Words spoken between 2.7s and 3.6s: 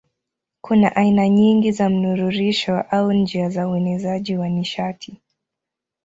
au njia